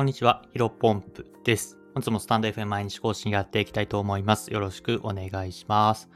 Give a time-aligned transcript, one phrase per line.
[0.00, 0.40] こんにちは。
[0.54, 1.76] ヒロポンプです。
[1.92, 4.50] 本日もスタンド FM 毎日更新やっていきたいと思います。
[4.50, 6.08] よろしくお願いします。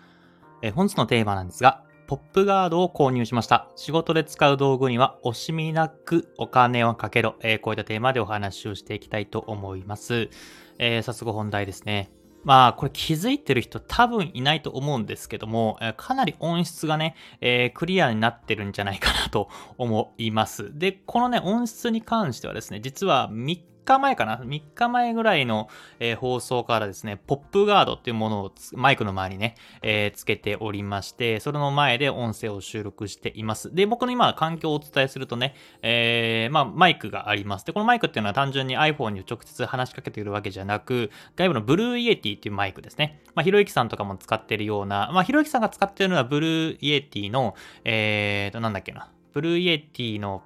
[0.62, 3.68] え本日のテーマなんですが、ポップガードを購入しました。
[3.76, 7.34] 仕事で使う道具には惜しみなくお金をかけろ。
[7.40, 10.30] えー、こういったテーマでお話をしていきたいと思います。
[10.78, 12.10] えー、早速本題ですね。
[12.42, 20.78] まあ、これ気づいてる人多分いないと思うんですけども、かなり音質がね、えー、クリアになってるんじゃないかなと思います。
[20.78, 25.68] で、このね、音質に関してはですね、実は3日前かな ?3 日前ぐらいの、
[26.00, 33.74] えー、放送からですね、ポップガードっていうものをマイクの前にね、えー、つけておりまして、それの前で音声を収録しています。
[33.74, 37.66] で、僕の今、環境をお伝えするとね、えー、まあ、マイクがあります。
[37.66, 43.22] で、このマイクっていうのは単純に iPhone に直接話しかけているわけじゃなく、外部の Blue Yeti っていうマイクですね。
[43.34, 47.54] まあ、ひろゆきさんとかも使ってるような、まあ、ひろゆきさんが使ってるのは Blue Yeti の、
[47.84, 49.10] えーと、なんだっけな？
[49.32, 50.42] ブルーイエティの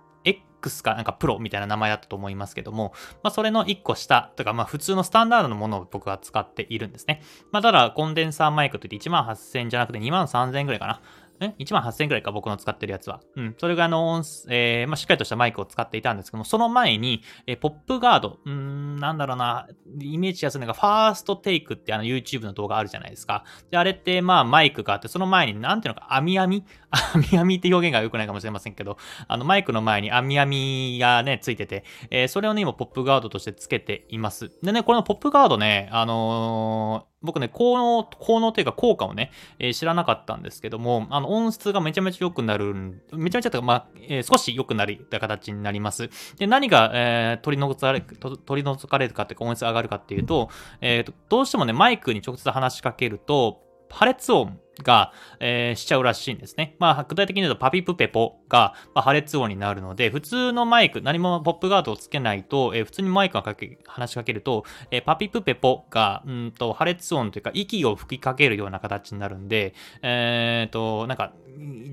[0.59, 2.93] X かなんかプロみたいな名前だったと思いますけども、
[3.23, 7.23] まあそれの1個下とか、まあ普通のスタンダードのものを僕は使っているんですね。
[7.51, 11.01] まあただコンデンサーマイクといって1万8000じゃなくて2万3000ぐらいかな。
[11.41, 13.21] え ?1 万8000円くらいか、僕の使ってるやつは。
[13.37, 13.55] うん。
[13.59, 19.69] それが、あの、えー、まあ、しっかりとしたマイクを使っていたんですけども、その前に、えー、ポップガード、うん、なんだろうな、
[20.01, 23.45] イメージやすいのが、 First Take ってあの、YouTube の動画あるじゃないですか。
[23.71, 34.51] で、あれって、まあ、マイクがあって、その前に、なんていうのか、網網網網って表現が良くないかもしれませんけど、あの、マイクの前に網網がね、ついてて、えー、それをね、今、ポップガードとしてつけています。
[34.63, 42.75] でね、このポップガードね、あのー僕ね、効能、効能というか効果をね、えー、知らなかったんですけども、あの、音質がめちゃめちゃ良くなる、
[43.13, 46.11] めちゃめちゃとか、まあ、えー、少し良くなりた形になります。
[46.39, 50.49] で、何が、えー、取り除かれ、取り除かれるかというか、音質上がるかっていうと、
[50.81, 56.77] えー、どうしてもね、マイクに直接話しかけると、破裂音が、えー、しちゃうらしいんですね。
[56.79, 71.33] まあ、具体的に言うとパピプペポが、まあ、破裂音になるので、普通のマイク、何もポップガードをつけないと、えー、普通にマイクがかけ話しかけると、えー、パピプペポが、うんと、破裂音というか、息を吹きかけるような形になるんで、えっ、と、なんか、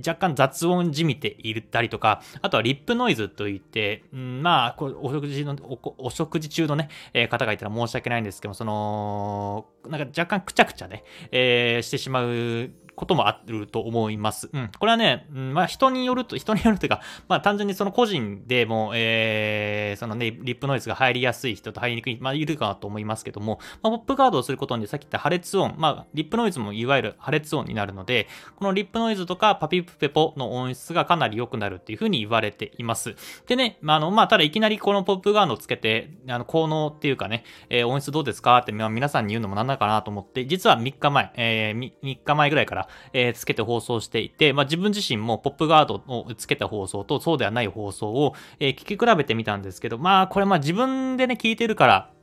[0.06, 14.50] 若干雑音じみていたりとか、あとはリップノイズといって、うん、まあ、こお食事のお、お食事中のね、えー、方がいたら申し訳ないんですけども、その、なんか若干くちゃくちゃね、えー、してしまうこともあると思います。
[14.52, 14.72] うん。
[14.80, 33.16] これはね、うん、まあ人によると、人によるというか、まあ単純にその個人でも、えー、そのね、リップノイズが入りやすい人と入りにくい、まあいるかなと思いますけども、まあ、ポップガードをすることにさっき言った破裂音、まあリップノイズもいわゆる破裂音になるので、このリップノイズとかパピプペポの音質がかなり良くなるっていうふうに言われています。
[33.48, 52.15] でね、まああの、まあただいきなりこのポップガードをつけて、あの、効能っていうかね、えー、音質どうですかって、まあ、皆さんに言うのもなんだかなと思って、実は3日前、えー、3日前ぐらいから、えー、つけて放送していて、まあ、自分自身もポップガードをつけた放送とそうではない放送を、えー、聞き比べてみたんですけど、まあこれまあ自分でね聞いてるから、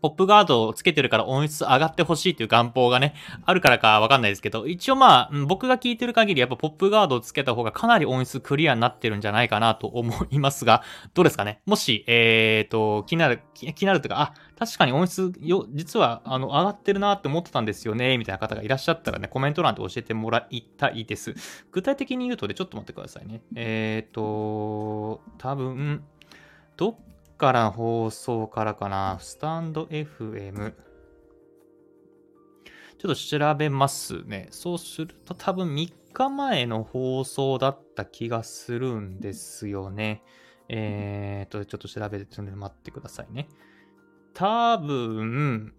[0.00, 3.14] ポップガードをつけてるから音質上がってほしいっていう願望がね、
[3.44, 10.82] あるからかわかんないですけど、一応まあ、僕が聞いてる限りやっぱポップガードをつけた方がかなり音質クリアになってるんじゃないかなと思いますが、
[11.14, 11.60] どうですかね？
[11.66, 21.34] もし、えーと、気になる、気になるというか、あ、確かに音質よ、実はあの上がってるなって思ってたんですよね、みたいな方がいらっしゃったらね、コメント欄で教えてもらいたいです。
[21.70, 23.40] 具体的に言うとで、ちょっと待ってくださいね。
[23.54, 26.02] えーと、多分、
[26.76, 26.96] どっ
[27.38, 29.18] から放送からかな。
[29.20, 30.74] スタンド FM。
[32.98, 34.48] ちょっと調べますね。
[34.50, 40.22] そうすると多分3日前の放送だった気がするんですよね。
[40.68, 43.48] えーと、ちょっと調べて待ってくださいね。
[44.34, 45.72] 多分、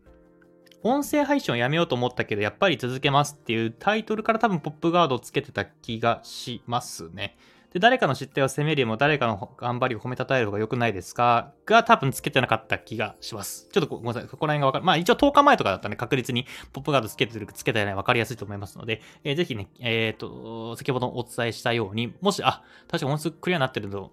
[0.81, 7.37] 音声配信をやめようと思ったけど、やっぱり続けますっていうタイトルから多分ポップガードをつけてた気がしますね。
[7.74, 11.53] で、誰かの失態を責めるよりも誰かの頑張りを褒めたたえる方が良くないですか？
[11.66, 13.68] が多分つけてなかった気がします。
[13.72, 14.28] ちょっとごめんなさい。
[14.30, 14.85] そこら辺がわかる。
[14.85, 24.12] まあ一応10日前とかだったらね、確実にポップガードつけてる、つけてないわかりやすいと思いますので、えー、ぜひね、えっ、ー、と、先ほどお伝えしたように、もし、あ、確か音数クリアになってるの、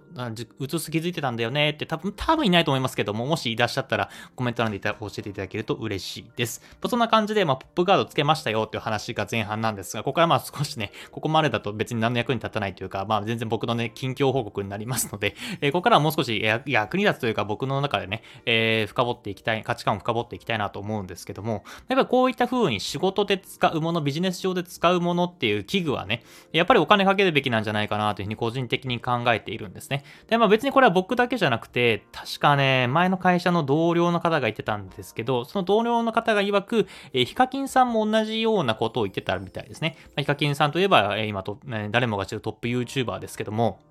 [0.61, 6.63] 映す気づいてたんだよねって多分、多分いないと思いますけども、もしいらっしゃったらコメント欄で教えていただけると嬉しいです。
[6.89, 26.23] そんな感じで、まあ、ポップガードつけましたよっていう話が前半なんですが、ここからまあ少しね、ここまでだと別に何の役に立たないというか、まあ全然僕のね、近況報告になりますので、 えー、ここからはもう少し役に立つというか僕の中でね、えー、深掘っていきたい、価値観を深掘っていきたいなと思うんですけども、やっぱりこういった風に仕事で使うもの、ビジネス上で使うものっていう器具はね、
[26.53, 30.05] やっぱりお金かけるべきなんじゃないかなというふうに個人的に考えているんですね。
[30.29, 39.97] で、まあ別にこれは僕だけじゃなくて、確かね、前の会社の同僚の方が言ってたんですけど、その同僚の方が曰く、えー、ヒカキンさんも同じようなことを言ってたみたいですね。
[40.09, 43.86] まあ、ヒカキンさんといえば、えー、今と、ね、誰もが知るトップ YouTuber ですけども、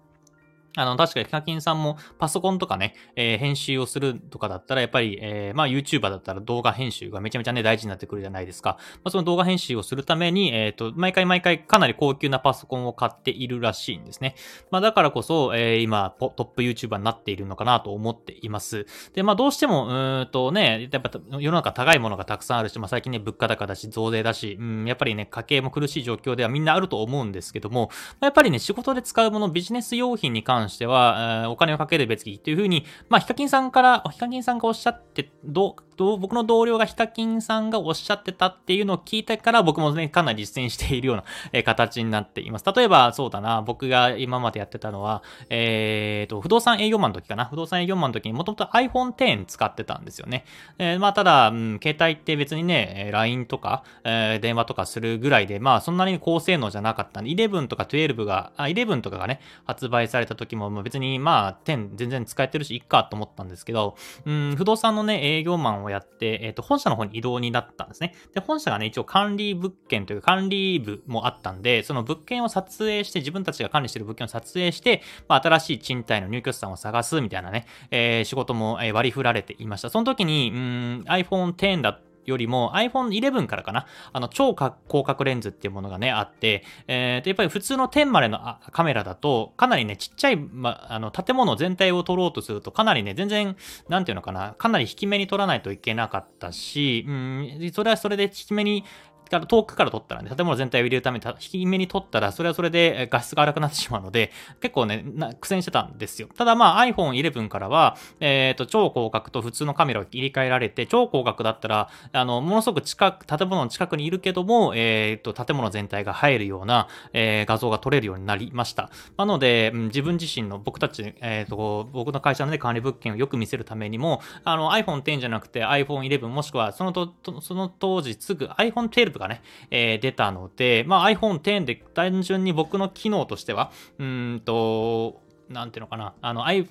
[0.76, 8.78] あの、確かにヒカキンさんもパソコンとかね、えー、編集をするとかだったら、やっぱり、えー、まあ YouTuber だったら動画編集がめちゃめちゃね、大事になってくるじゃないですか。
[9.04, 14.36] まあ、その動画編集をするために、えっ、ー、と、毎回毎回かなり高級なパソコンを買っているらしいんですね。
[14.72, 18.86] まあだからこそ、えー、今、トップ YouTuber になっているのかなと思っています。
[19.14, 42.66] で、まあどうしても、うーんとね、やっぱ世の中高いものがたくさんあるし、まあ最近ね、物価高だし、増税だし、うん、やっぱりね、家計も苦しい状況ではみんなあると思うんですけども、まあ、やっぱりね、仕事で使うもの、ビジネス用品に関して関しては、お金をかけるべきというふうに、まあ、ヒカキンさんから、ヒカキンさんがおっしゃって、どう、僕の同僚がヒカキンさんがおっしゃってたっていうのを聞いてから僕もね、かなり実践しているような、 え形になっています。
[42.76, 47.46] 例えば、そうだな、僕が今までやってたのは、えっ、ー、と、不動産営業マンの時かな。
[47.46, 50.46] 不動産営業マンの時にもともと iPhone X 使ってたんですよね。
[50.78, 63.96] えー、まあ、ただ、うん、携帯って別にね、LINE とか、えー、電話とかするぐらいで、まあ、そんなに高性能じゃなかったんで、11とか12が、あ、11とかがね、発売された時も、ま、別に、まあ、10全然使えてるし、いっかと思ったんですけど、
[64.26, 68.14] うん、不動産のね、営業マンをやって、えっ、ー、と、本社の方に移動になったんですね。
[68.34, 79.90] で、本社がね、一応管理物件というか管理部もあったんで、その物件を撮影して、自分たちが管理してる物件を撮影して、まあ、新しい賃貸の入居者さんを探すみたいなね、えー、仕事も、え割り振られていました。
[79.90, 93.56] その時に、うん、iPhone X だよりも iPhone 11からかな、あの超広角レンズっていうものがね、あって、えー、でやっぱり普通の10までのカメラだと、かなりね、ちっちゃい、ま、あの建物全体を撮ろうとすると、かなりね、全然、
[93.90, 98.84] なんていうのかな、かなり引き目に撮らないといけなかったし、うん、それはそれで引き目に
[99.30, 104.32] から遠くから撮ったらね、建物全体を入れるために引き目に撮ったら、それはそれで画質が荒くなってしまうので、
[104.62, 105.06] 結構ね、
[105.40, 106.30] 苦戦してたんですよ。
[106.36, 118.90] ただまあ iPhone 11からは、えっ、ー、と、超広角と普通のカメラを切り替えられて、超広角だったら、あの、ものすごく近く、建物の近くにいるけども、えっ、ー、と、建物全体が入るような、えー、画像が撮れるようになりました。
[119.18, 129.42] なので、うん、自分自身の僕たち、えっ、と、僕の会社のね、管理物件をよく見せるためにも、あの、iPhone X じゃなくて iPhone 11もしくはそのと、その当時すぐ iPhone 12がね、
[129.72, 136.68] えー、出たので、まあ、iPhone X で単純に僕の機能としては、うんと、なんていうのかな、あの、I、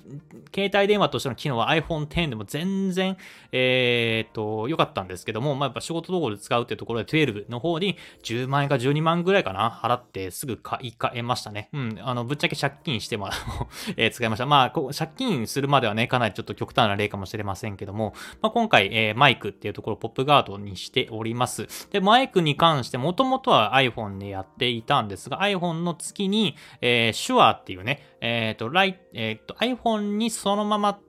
[0.53, 3.17] 携帯電話としての機能は iPhone X でも全然、
[3.51, 11.69] えー、っと、良かったんですけども、まあ、やっぱ仕事道具で使うっていうところで12の方に10万円か12万ぐらいかな、払ってすぐ買い替えましたね。
[11.73, 13.29] うん、あの、ぶっちゃけ借金しても、
[13.97, 14.45] えー、使いました。
[14.45, 21.67] まあ、こ借金するまではね、かなりちょっと極端な例かもしれませんけども、まあ、今回、えー、マイクっていうところをポップガードにしております。
[21.91, 30.99] で、マイクに関してもともとは iPhone でやっていたんですが、iPhone の月に、えー、手話っていうね、えっ、ー、と、ライ、えっ、ー、と、iPhone にそのまま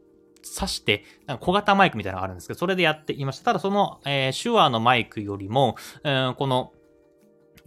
[0.45, 1.05] 挿して、
[1.41, 3.47] 小型マイクみたいなのがあるんですけど、それでやっていました。
[3.47, 6.73] ただその、えー、手話のマイクよりも、えー、この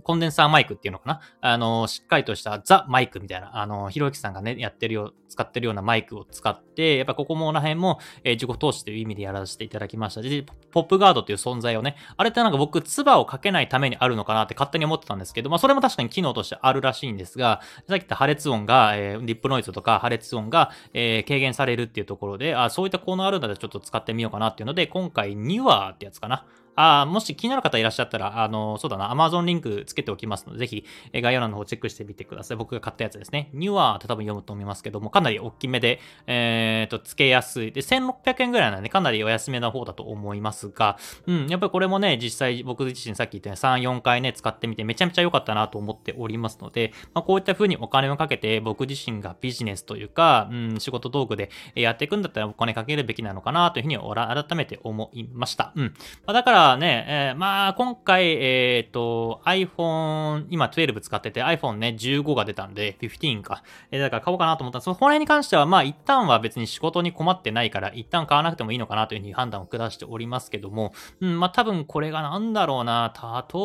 [0.04, 1.22] コンデンサーマイクっていうのかな？
[1.42, 10.22] あの、しっかりとしたザ・マイクみたいな、あの、ひろゆきさんがね、やってるよ、使ってるようなマイクを使って、やっぱここもら辺も、えー、自己投資という意味でやらせていただきました。
[10.22, 26.46] で、ポップガードっていう存在をね、あれってなんか僕、唾をかけないためにあるのかなって勝手に思ってたんですけど、まあそれも確かに機能としてあるらしいんですが、さっき言った破裂音が、えー、リップノイズとか破裂音が、えー、軽減されるっていうところで、あ、そういった効能あるんだったらちょっと使ってみようかなっていうので、今回ニワーってやつかな。
[26.79, 32.57] あもし気になる方いらっしゃったら、あの、そうだな、Amazon リンクつけておきますので、ぜひ概要欄の方チェックしてみてください。
[32.57, 33.49] 僕が買ったやつですね。
[33.53, 37.71] ニュアーって多分読むと思いますけども、かなり大きめで、えーと、つけやすい。
[37.71, 55.74] で、1600円ぐらいなんで、かなりお安めな方だと思いますが、うん、やっぱりこれもね、実際僕自身さっき言ったように3、4回ね、使ってみてめちゃめちゃ良かったなと思っておりますので、まあ、こういった風にお金をかけて僕自身がビジネスというか、うん、仕事道具でやっていくんだったらお金かけるべきなのかなというふうに改めて思いました。
[55.75, 55.83] うん。
[56.25, 63.63] まあ、だからね、えー、まあ、今回、えっ、ー、と、iPhone、今12使ってて iPhone ね、15が出たんで、15か。
[63.91, 64.81] えー、だから買おうかなと思った。
[64.81, 73.13] その辺に関しては、まあ、一旦は別に仕事に困ってないから、一旦買わなくてもいいのかなというふうに判断を下しておりますけども、うん、まあ、多分これがなんだろうな、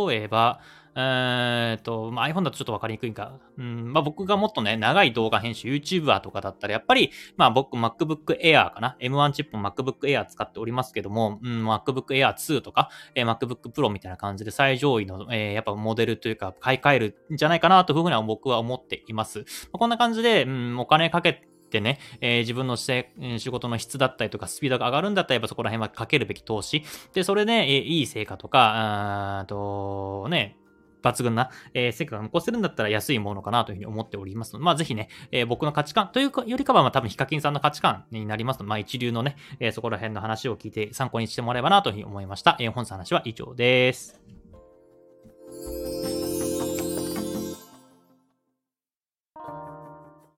[0.09, 0.61] 例えば、
[0.97, 3.39] えっと、まあ、iPhone だとちょっとわかりにくいか。
[3.59, 19.41] うん、まあ、僕がもっとね、長い動画編集、YouTuber とかだったら、やっぱり、まあ、僕、MacBook Air かな？M1 チップも MacBook Air 使っておりますけども、うん、MacBook Air 2とか、えー、MacBook Pro みたいな感じで最上位の、えー、やっぱモデルというか、買い替えるんじゃないかなというふうには僕は思っています。
[19.41, 23.05] まあ、こんな感じで、うん、お金かけてね、えー、自分の仕
[23.51, 26.85] 事の質だったりとかスピードが上がるんだったらやっぱそこら辺はかけるべき投資。
[27.13, 30.57] で、それで、えー、いい成果とか、あと、ね、
[31.05, 42.57] 抜群な、えー、成果が残せるんだったら安いものかなというふうに思っておりますので、まあぜひね、えー、僕の価値観というかよりかは、まあ多分ヒカキンさんの価値観になりますと、まあ一流のね、えー、そこら辺の話を聞いて参考にしてもらえばなというふうに思いました。
[42.61, 44.21] えー、本日の話は以上です。